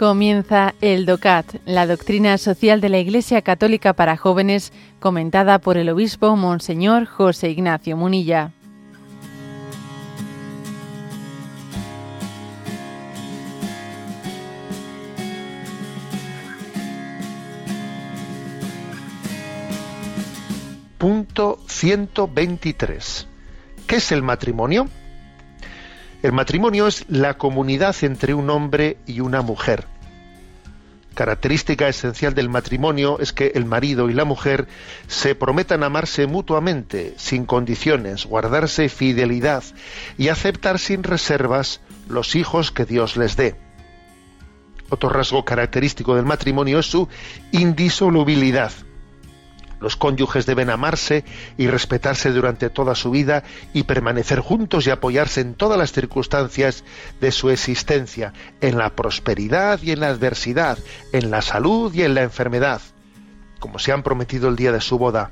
Comienza 0.00 0.74
el 0.80 1.04
DOCAT, 1.04 1.56
la 1.66 1.86
doctrina 1.86 2.38
social 2.38 2.80
de 2.80 2.88
la 2.88 2.98
Iglesia 3.00 3.42
Católica 3.42 3.92
para 3.92 4.16
jóvenes, 4.16 4.72
comentada 4.98 5.58
por 5.58 5.76
el 5.76 5.90
obispo 5.90 6.36
Monseñor 6.36 7.04
José 7.04 7.50
Ignacio 7.50 7.98
Munilla. 7.98 8.50
Punto 20.96 21.58
123. 21.66 23.28
¿Qué 23.86 23.96
es 23.96 24.12
el 24.12 24.22
matrimonio? 24.22 24.88
El 26.22 26.32
matrimonio 26.32 26.86
es 26.86 27.06
la 27.08 27.38
comunidad 27.38 27.96
entre 28.02 28.34
un 28.34 28.50
hombre 28.50 28.98
y 29.06 29.20
una 29.20 29.40
mujer. 29.40 29.86
Característica 31.14 31.88
esencial 31.88 32.34
del 32.34 32.50
matrimonio 32.50 33.18
es 33.20 33.32
que 33.32 33.52
el 33.54 33.64
marido 33.64 34.10
y 34.10 34.12
la 34.12 34.26
mujer 34.26 34.68
se 35.06 35.34
prometan 35.34 35.82
amarse 35.82 36.26
mutuamente, 36.26 37.14
sin 37.16 37.46
condiciones, 37.46 38.26
guardarse 38.26 38.90
fidelidad 38.90 39.64
y 40.18 40.28
aceptar 40.28 40.78
sin 40.78 41.04
reservas 41.04 41.80
los 42.08 42.36
hijos 42.36 42.70
que 42.70 42.84
Dios 42.84 43.16
les 43.16 43.36
dé. 43.36 43.56
Otro 44.90 45.08
rasgo 45.08 45.44
característico 45.46 46.16
del 46.16 46.26
matrimonio 46.26 46.80
es 46.80 46.86
su 46.86 47.08
indisolubilidad 47.50 48.72
los 49.80 49.96
cónyuges 49.96 50.46
deben 50.46 50.70
amarse 50.70 51.24
y 51.56 51.66
respetarse 51.66 52.30
durante 52.30 52.70
toda 52.70 52.94
su 52.94 53.10
vida 53.10 53.42
y 53.72 53.84
permanecer 53.84 54.40
juntos 54.40 54.86
y 54.86 54.90
apoyarse 54.90 55.40
en 55.40 55.54
todas 55.54 55.78
las 55.78 55.92
circunstancias 55.92 56.84
de 57.20 57.32
su 57.32 57.50
existencia, 57.50 58.32
en 58.60 58.78
la 58.78 58.90
prosperidad 58.90 59.80
y 59.82 59.92
en 59.92 60.00
la 60.00 60.08
adversidad, 60.08 60.78
en 61.12 61.30
la 61.30 61.42
salud 61.42 61.92
y 61.94 62.02
en 62.02 62.14
la 62.14 62.22
enfermedad, 62.22 62.80
como 63.58 63.78
se 63.78 63.92
han 63.92 64.02
prometido 64.02 64.48
el 64.48 64.56
día 64.56 64.72
de 64.72 64.80
su 64.80 64.98
boda. 64.98 65.30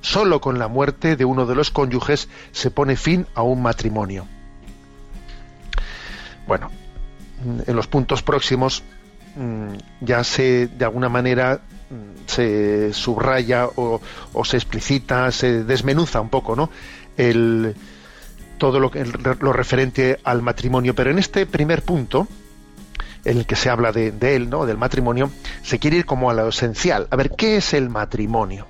Solo 0.00 0.40
con 0.40 0.58
la 0.58 0.68
muerte 0.68 1.16
de 1.16 1.24
uno 1.24 1.46
de 1.46 1.54
los 1.54 1.70
cónyuges 1.70 2.28
se 2.52 2.70
pone 2.70 2.96
fin 2.96 3.26
a 3.34 3.42
un 3.42 3.62
matrimonio. 3.62 4.26
Bueno, 6.46 6.70
en 7.66 7.76
los 7.76 7.86
puntos 7.88 8.22
próximos 8.22 8.82
mm, 9.34 9.74
ya 10.00 10.22
se 10.24 10.68
de 10.68 10.84
alguna 10.84 11.08
manera 11.08 11.60
se 12.26 12.92
subraya 12.92 13.66
o, 13.76 14.00
se 14.44 14.56
explicita, 14.56 15.30
se 15.30 15.64
desmenuza 15.64 16.20
un 16.20 16.28
poco, 16.28 16.56
¿no? 16.56 16.70
El, 17.16 17.74
todo 18.58 18.80
lo, 18.80 18.90
lo 19.40 19.52
referente 19.52 20.18
al 20.24 20.42
matrimonio. 20.42 20.94
Pero 20.94 21.10
en 21.10 21.18
este 21.18 21.46
primer 21.46 21.82
punto, 21.82 22.26
en 23.24 23.38
el 23.38 23.46
que 23.46 23.56
se 23.56 23.70
habla 23.70 23.92
de, 23.92 24.36
él, 24.36 24.48
¿no? 24.48 24.66
Del 24.66 24.78
matrimonio, 24.78 25.30
se 25.62 25.78
quiere 25.78 25.98
ir 25.98 26.06
como 26.06 26.30
a 26.30 26.34
lo 26.34 26.48
esencial. 26.48 27.08
A 27.10 27.16
ver, 27.16 27.30
¿qué 27.30 27.56
es 27.56 27.74
el 27.74 27.88
matrimonio? 27.88 28.66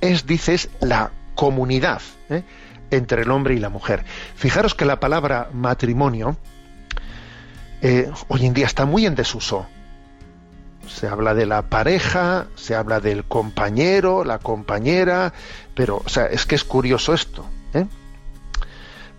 Es, 0.00 0.26
dices, 0.26 0.70
la 0.80 1.10
comunidad 1.34 2.00
¿eh? 2.30 2.42
entre 2.90 3.22
el 3.22 3.30
hombre 3.30 3.54
y 3.54 3.58
la 3.58 3.68
mujer. 3.68 4.04
Fijaros 4.34 4.74
que 4.74 4.84
la 4.84 5.00
palabra 5.00 5.48
matrimonio 5.52 6.36
eh, 7.80 8.10
hoy 8.28 8.46
en 8.46 8.54
día 8.54 8.66
está 8.66 8.84
muy 8.84 9.06
en 9.06 9.14
desuso 9.14 9.66
se 10.86 11.08
habla 11.08 11.34
de 11.34 11.46
la 11.46 11.62
pareja, 11.62 12.46
se 12.54 12.74
habla 12.74 13.00
del 13.00 13.24
compañero, 13.24 14.24
la 14.24 14.38
compañera, 14.38 15.32
pero 15.74 16.02
o 16.04 16.08
sea, 16.08 16.26
es 16.26 16.46
que 16.46 16.54
es 16.54 16.64
curioso 16.64 17.14
esto. 17.14 17.46
¿eh? 17.74 17.86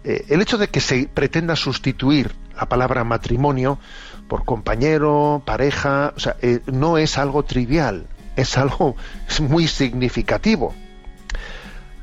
Eh, 0.03 0.25
el 0.29 0.41
hecho 0.41 0.57
de 0.57 0.69
que 0.69 0.81
se 0.81 1.07
pretenda 1.07 1.55
sustituir 1.55 2.33
la 2.55 2.67
palabra 2.67 3.03
matrimonio 3.03 3.79
por 4.27 4.45
compañero, 4.45 5.41
pareja, 5.45 6.13
o 6.15 6.19
sea, 6.19 6.35
eh, 6.41 6.59
no 6.65 6.97
es 6.97 7.17
algo 7.17 7.43
trivial, 7.43 8.07
es 8.35 8.57
algo 8.57 8.95
muy 9.41 9.67
significativo. 9.67 10.73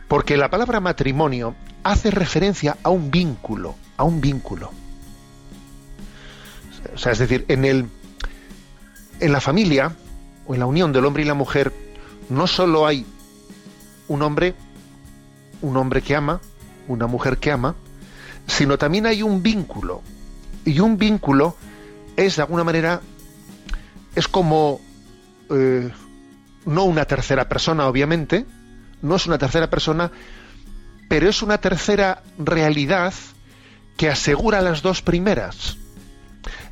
Porque 0.09 0.37
la 0.37 0.51
palabra 0.51 0.81
matrimonio 0.81 1.55
hace 1.85 2.11
referencia 2.11 2.77
a 2.83 2.91
un 2.91 3.11
vínculo, 3.11 3.77
a 3.97 4.05
un 4.05 4.21
vínculo. 4.21 4.73
O 6.95 6.99
sea, 6.99 7.13
es 7.13 7.19
decir, 7.19 7.45
en 7.49 7.65
el 7.65 7.87
en 9.21 9.33
la 9.33 9.41
familia 9.41 9.95
o 10.47 10.55
en 10.55 10.61
la 10.61 10.67
unión 10.67 10.93
del 10.93 11.05
hombre 11.05 11.23
y 11.23 11.27
la 11.27 11.35
mujer 11.35 11.73
no 12.29 12.47
solo 12.47 12.87
hay 12.87 13.07
un 14.09 14.23
hombre, 14.23 14.55
un 15.63 15.77
hombre 15.77 16.03
que 16.03 16.17
ama, 16.17 16.41
una 16.89 17.07
mujer 17.07 17.39
que 17.39 17.53
ama, 17.53 17.75
sino 18.47 18.79
también 18.79 19.07
hay 19.07 19.23
un 19.23 19.43
vínculo. 19.43 20.03
Y 20.65 20.81
un 20.81 20.97
vínculo 20.97 21.57
es 22.17 22.37
de 22.37 22.43
alguna 22.43 22.65
manera, 22.65 23.01
es 24.15 24.29
como, 24.29 24.81
eh, 25.51 25.91
no 26.67 26.85
una 26.85 27.05
tercera 27.05 27.49
persona, 27.49 27.87
obviamente, 27.87 28.47
no 29.03 29.17
es 29.17 29.27
una 29.27 29.39
tercera 29.39 29.71
persona, 29.71 30.11
pero 31.09 31.29
es 31.29 31.43
una 31.43 31.59
tercera 31.59 32.23
realidad 32.39 33.15
que 33.97 34.09
asegura 34.09 34.61
las 34.61 34.83
dos 34.83 35.03
primeras 35.03 35.77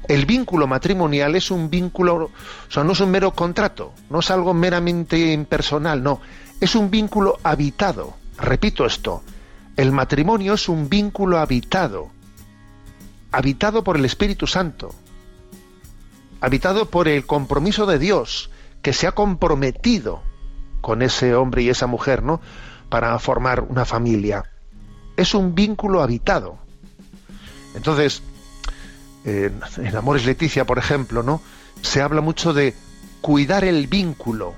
el 0.09 0.25
vínculo 0.25 0.67
matrimonial 0.67 1.37
es 1.37 1.51
un 1.51 1.69
vínculo, 1.69 2.17
o 2.17 2.71
sea, 2.71 2.83
no 2.83 2.93
es 2.93 3.01
un 3.01 3.11
mero 3.11 3.33
contrato, 3.33 3.93
no 4.09 4.21
es 4.21 4.31
algo 4.31 4.55
meramente 4.55 5.33
impersonal, 5.33 6.03
no, 6.03 6.21
es 6.61 6.75
un 6.75 6.91
vínculo 6.91 7.39
habitado. 7.43 8.15
Repito 8.39 8.87
esto, 8.87 9.23
el 9.77 9.93
matrimonio 9.93 10.55
es 10.55 10.69
un 10.69 10.89
vínculo 10.89 11.39
habitado, 11.39 12.09
habitado 13.33 13.85
por 13.85 13.97
el 13.97 14.07
Espíritu 14.07 14.47
Santo, 14.47 14.95
habitado 16.41 16.87
por 16.87 17.07
el 17.07 17.27
compromiso 17.27 17.85
de 17.85 17.99
Dios, 17.99 18.51
que 18.81 18.95
se 18.95 19.07
ha 19.07 19.13
comprometido 19.13 20.23
con 20.81 21.03
ese 21.03 21.35
hombre 21.35 21.63
y 21.63 21.69
esa 21.69 21.87
mujer, 21.87 22.23
¿no? 22.23 22.41
Para 22.89 23.19
formar 23.19 23.61
una 23.61 23.85
familia. 23.85 24.45
Es 25.17 25.35
un 25.35 25.55
vínculo 25.55 26.01
habitado. 26.01 26.59
Entonces, 27.75 28.23
en, 29.25 29.61
Amores 29.97 30.25
Leticia, 30.25 30.65
por 30.65 30.79
ejemplo, 30.79 31.23
¿no? 31.23 31.43
Se 31.83 32.01
habla 32.01 32.21
mucho 32.21 32.53
de 32.53 32.75
cuidar 33.21 33.65
el 33.65 33.87
vínculo. 33.87 34.55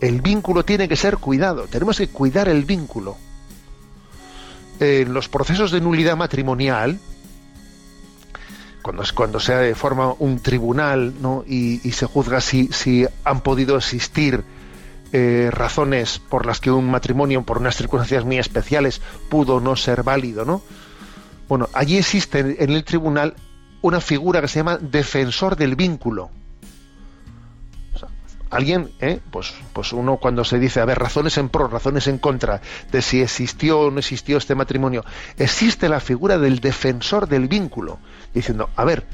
El 0.00 0.20
vínculo 0.20 0.64
tiene 0.64 0.88
que 0.88 0.96
ser 0.96 1.18
cuidado. 1.18 1.66
Tenemos 1.66 1.98
que 1.98 2.08
cuidar 2.08 2.48
el 2.48 2.64
vínculo. 2.64 3.16
En 4.78 5.12
los 5.12 5.28
procesos 5.28 5.70
de 5.70 5.80
nulidad 5.80 6.16
matrimonial, 6.16 6.98
cuando, 8.82 9.02
cuando 9.14 9.40
se 9.40 9.74
forma 9.74 10.14
un 10.18 10.40
tribunal 10.40 11.14
¿no? 11.20 11.44
y, 11.46 11.78
se 11.92 12.06
juzga 12.06 12.40
si, 12.40 12.68
si, 12.68 13.06
han 13.24 13.42
podido 13.42 13.76
existir 13.76 14.42
eh, 15.12 15.50
razones 15.52 16.18
por 16.18 16.46
las 16.46 16.60
que 16.60 16.70
un 16.70 16.90
matrimonio, 16.90 17.42
por 17.42 17.58
unas 17.58 17.76
circunstancias 17.76 18.24
muy 18.24 18.38
especiales, 18.38 19.02
pudo 19.28 19.60
no 19.60 19.76
ser 19.76 20.02
válido, 20.02 20.44
¿no? 20.44 20.62
Bueno, 21.50 21.68
allí 21.72 21.98
existe 21.98 22.38
en 22.38 22.70
el 22.70 22.84
tribunal 22.84 23.34
una 23.82 24.00
figura 24.00 24.40
que 24.40 24.46
se 24.46 24.60
llama 24.60 24.78
defensor 24.78 25.56
del 25.56 25.74
vínculo. 25.74 26.30
alguien, 28.50 28.90
¿eh? 29.00 29.18
pues, 29.32 29.52
pues 29.72 29.92
uno 29.92 30.18
cuando 30.18 30.44
se 30.44 30.60
dice, 30.60 30.78
a 30.78 30.84
ver, 30.84 31.00
razones 31.00 31.38
en 31.38 31.48
pro, 31.48 31.66
razones 31.66 32.06
en 32.06 32.18
contra 32.18 32.60
de 32.92 33.02
si 33.02 33.20
existió 33.20 33.80
o 33.80 33.90
no 33.90 33.98
existió 33.98 34.38
este 34.38 34.54
matrimonio, 34.54 35.04
existe 35.38 35.88
la 35.88 35.98
figura 35.98 36.38
del 36.38 36.60
defensor 36.60 37.26
del 37.26 37.48
vínculo, 37.48 37.98
diciendo, 38.32 38.70
a 38.76 38.84
ver, 38.84 39.04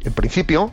en 0.00 0.12
principio, 0.12 0.72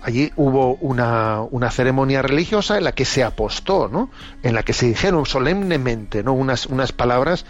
allí 0.00 0.32
hubo 0.36 0.76
una, 0.76 1.42
una, 1.42 1.70
ceremonia 1.70 2.22
religiosa 2.22 2.78
en 2.78 2.84
la 2.84 2.92
que 2.92 3.04
se 3.04 3.22
apostó, 3.22 3.88
¿no? 3.88 4.10
En 4.42 4.54
la 4.54 4.62
que 4.62 4.72
se 4.72 4.86
dijeron 4.86 5.26
solemnemente, 5.26 6.22
¿no? 6.22 6.32
Unas, 6.32 6.64
unas 6.64 6.92
palabras 6.92 7.44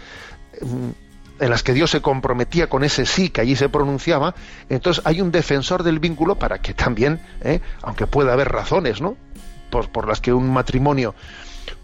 mm, 0.61 1.08
en 1.39 1.49
las 1.49 1.63
que 1.63 1.73
Dios 1.73 1.91
se 1.91 2.01
comprometía 2.01 2.67
con 2.67 2.83
ese 2.83 3.05
sí 3.05 3.29
que 3.29 3.41
allí 3.41 3.55
se 3.55 3.69
pronunciaba, 3.69 4.35
entonces 4.69 5.03
hay 5.05 5.21
un 5.21 5.31
defensor 5.31 5.83
del 5.83 5.99
vínculo 5.99 6.35
para 6.35 6.59
que 6.59 6.73
también, 6.73 7.21
¿eh? 7.41 7.61
aunque 7.81 8.07
pueda 8.07 8.33
haber 8.33 8.49
razones, 8.49 9.01
¿no? 9.01 9.17
Por, 9.69 9.89
por, 9.89 10.07
las 10.07 10.19
que 10.19 10.33
un 10.33 10.51
matrimonio 10.51 11.13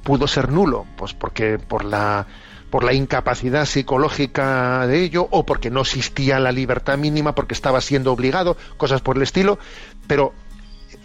pudo 0.03 0.27
ser 0.27 0.51
nulo, 0.51 0.85
pues 0.97 1.13
porque 1.13 1.59
por 1.59 1.85
la 1.85 2.25
por 2.69 2.83
la 2.83 2.93
incapacidad 2.93 3.65
psicológica 3.65 4.85
de 4.87 5.03
ello 5.03 5.27
o 5.31 5.45
porque 5.45 5.69
no 5.69 5.81
existía 5.81 6.39
la 6.39 6.51
libertad 6.51 6.97
mínima 6.97 7.33
porque 7.33 7.53
estaba 7.53 7.79
siendo 7.79 8.11
obligado, 8.11 8.57
cosas 8.75 9.01
por 9.01 9.15
el 9.15 9.23
estilo, 9.23 9.59
pero 10.07 10.33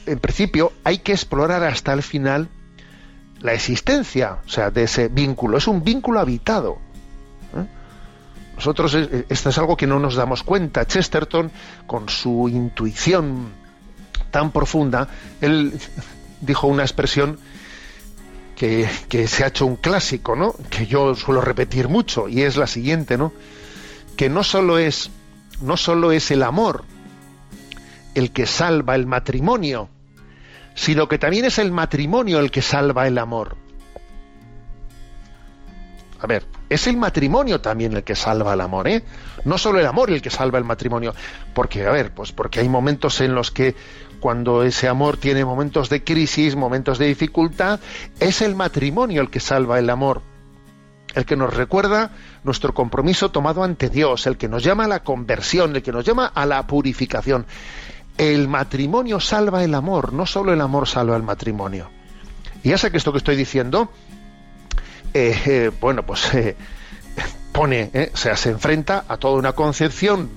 en 0.07 0.19
principio 0.19 0.73
hay 0.83 0.99
que 0.99 1.13
explorar 1.13 1.63
hasta 1.63 1.93
el 1.93 2.03
final 2.03 2.49
la 3.41 3.53
existencia, 3.53 4.39
o 4.45 4.49
sea, 4.49 4.71
de 4.71 4.83
ese 4.85 5.09
vínculo, 5.09 5.59
es 5.59 5.69
un 5.69 5.85
vínculo 5.85 6.19
habitado. 6.19 6.79
Nosotros 8.61 8.95
eh, 8.95 9.25
esto 9.31 9.49
es 9.49 9.57
algo 9.57 9.75
que 9.75 9.87
no 9.87 9.99
nos 9.99 10.17
damos 10.17 10.43
cuenta. 10.43 10.87
Chesterton, 10.87 11.51
con 11.87 12.11
su 12.11 12.47
intuición 12.47 13.55
tan 14.31 14.53
profunda, 14.53 15.09
él 15.41 15.81
dijo 16.43 16.67
una 16.67 16.83
expresión 16.83 17.39
que, 18.55 18.87
se 19.27 19.45
ha 19.45 19.47
hecho 19.47 19.65
un 19.65 19.77
clásico, 19.77 20.37
¿no? 20.37 20.55
Que 20.69 20.87
yo 20.87 21.15
suelo 21.15 21.41
repetir 21.41 21.89
mucho, 21.89 22.29
y 22.29 22.43
es 22.43 22.59
la 22.59 22.67
siguiente, 22.67 23.17
¿no? 23.17 23.33
Que 24.15 24.29
no 24.29 24.45
solo 24.45 24.77
es, 24.77 25.11
no 25.63 25.79
solo 25.79 26.13
es 26.13 26.31
el 26.31 26.43
amor 26.43 26.85
el 28.15 28.31
que 28.31 28.45
salva 28.45 28.95
el 28.95 29.07
matrimonio, 29.07 29.89
sino 30.75 31.09
que 31.09 31.17
también 31.17 31.47
es 31.47 31.59
el 31.59 31.73
matrimonio 31.73 32.41
el 32.41 32.51
que 32.51 32.61
salva 32.61 33.07
el 33.07 33.17
amor. 33.17 33.57
A 36.23 36.27
ver, 36.27 36.45
es 36.69 36.87
el 36.87 36.99
matrimonio 36.99 37.61
también 37.61 37.95
el 37.95 38.05
que 38.05 38.15
salva 38.15 38.53
el 38.53 38.61
amor, 38.61 38.89
¿eh? 38.89 39.03
No 39.45 39.57
solo 39.57 39.81
el 39.81 39.87
amor 39.87 40.11
el 40.11 40.21
que 40.21 40.29
salva 40.29 40.59
el 40.59 40.65
matrimonio, 40.65 41.15
porque, 41.55 41.87
a 41.87 41.91
ver, 41.91 42.13
pues 42.13 42.33
porque 42.33 42.61
hay 42.61 42.69
momentos 42.69 43.23
en 43.23 43.35
los 43.35 43.51
que 43.51 43.75
cuando 44.21 44.63
ese 44.63 44.87
amor 44.87 45.17
tiene 45.17 45.47
momentos 45.47 45.89
de 45.89 46.05
crisis, 46.05 46.57
momentos 46.57 46.99
de 46.99 47.07
dificultad, 47.07 47.81
es 48.21 48.43
el 48.43 48.55
matrimonio 48.55 49.23
el 49.23 49.31
que 49.31 49.41
salva 49.41 49.79
el 49.79 49.89
amor, 49.89 50.21
el 51.15 51.25
que 51.25 51.37
nos 51.37 51.55
recuerda 51.55 52.11
nuestro 52.45 52.75
compromiso 52.75 53.31
tomado 53.31 53.65
ante 53.65 53.89
Dios, 53.89 54.27
el 54.27 54.37
que 54.37 54.49
nos 54.49 54.63
llama 54.63 54.85
a 54.85 54.89
la 54.89 55.03
conversión, 55.03 55.75
el 55.75 55.83
que 55.83 55.93
nos 55.93 56.05
llama 56.05 56.27
a 56.27 56.45
la 56.45 56.67
purificación. 56.67 57.47
El 58.19 58.47
matrimonio 58.47 59.21
salva 59.21 59.65
el 59.65 59.75
amor, 59.75 60.13
no 60.13 60.27
solo 60.27 60.53
el 60.53 60.61
amor 60.61 60.87
salva 60.87 61.17
el 61.17 61.23
matrimonio. 61.23 61.89
Y 62.63 62.69
ya 62.69 62.77
sé 62.77 62.91
que 62.91 62.99
esto 62.99 63.13
que 63.13 63.19
estoy 63.19 63.37
diciendo 63.37 63.91
eh, 65.15 65.37
eh, 65.47 65.71
bueno, 65.81 66.05
pues 66.05 66.35
eh, 66.35 66.57
pone, 67.53 68.11
se 68.15 68.51
enfrenta 68.51 69.05
a 69.09 69.17
toda 69.17 69.39
una 69.39 69.53
concepción 69.53 70.31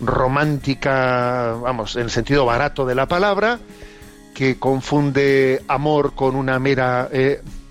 romántica, 0.00 1.56
vamos, 1.60 1.96
en 1.96 2.02
el 2.02 2.10
sentido 2.10 2.44
barato 2.44 2.84
de 2.86 2.94
la 2.94 3.06
palabra, 3.06 3.58
que 4.34 4.58
confunde 4.58 5.62
amor 5.68 6.14
con 6.14 6.36
una 6.36 6.58
mera, 6.58 7.08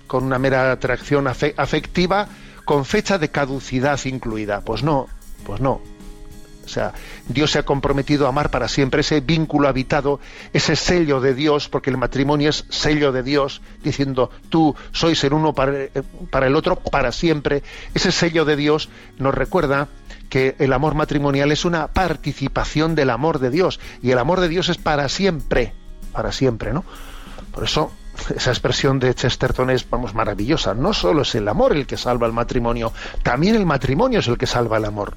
con 0.06 0.24
una 0.24 0.38
mera 0.38 0.72
atracción 0.72 1.28
afectiva, 1.28 2.28
con 2.64 2.84
fecha 2.84 3.18
de 3.18 3.30
caducidad 3.30 4.00
incluida. 4.04 4.62
Pues 4.62 4.82
no, 4.82 5.06
pues 5.46 5.60
no. 5.60 5.80
O 6.64 6.68
sea, 6.68 6.92
Dios 7.28 7.50
se 7.50 7.58
ha 7.58 7.62
comprometido 7.64 8.26
a 8.26 8.30
amar 8.30 8.50
para 8.50 8.68
siempre 8.68 9.00
ese 9.00 9.20
vínculo 9.20 9.68
habitado, 9.68 10.20
ese 10.52 10.76
sello 10.76 11.20
de 11.20 11.34
Dios, 11.34 11.68
porque 11.68 11.90
el 11.90 11.96
matrimonio 11.96 12.50
es 12.50 12.64
sello 12.68 13.12
de 13.12 13.22
Dios, 13.22 13.62
diciendo 13.82 14.30
tú 14.48 14.74
sois 14.92 15.22
el 15.24 15.32
uno 15.32 15.52
para, 15.52 15.72
eh, 15.74 15.90
para 16.30 16.46
el 16.46 16.56
otro 16.56 16.76
para 16.76 17.12
siempre. 17.12 17.62
Ese 17.94 18.12
sello 18.12 18.44
de 18.44 18.56
Dios 18.56 18.88
nos 19.18 19.34
recuerda 19.34 19.88
que 20.28 20.56
el 20.58 20.72
amor 20.72 20.94
matrimonial 20.94 21.52
es 21.52 21.64
una 21.64 21.88
participación 21.88 22.94
del 22.94 23.10
amor 23.10 23.38
de 23.38 23.50
Dios 23.50 23.78
y 24.02 24.10
el 24.10 24.18
amor 24.18 24.40
de 24.40 24.48
Dios 24.48 24.68
es 24.68 24.78
para 24.78 25.08
siempre, 25.08 25.72
para 26.12 26.32
siempre, 26.32 26.72
¿no? 26.72 26.84
Por 27.52 27.64
eso 27.64 27.92
esa 28.34 28.50
expresión 28.50 28.98
de 28.98 29.14
Chesterton 29.14 29.70
es, 29.70 29.88
vamos, 29.88 30.14
maravillosa. 30.14 30.74
No 30.74 30.92
solo 30.92 31.22
es 31.22 31.34
el 31.34 31.48
amor 31.48 31.76
el 31.76 31.86
que 31.86 31.96
salva 31.96 32.26
el 32.26 32.32
matrimonio, 32.32 32.92
también 33.22 33.54
el 33.54 33.66
matrimonio 33.66 34.20
es 34.20 34.28
el 34.28 34.38
que 34.38 34.46
salva 34.46 34.78
el 34.78 34.84
amor. 34.84 35.16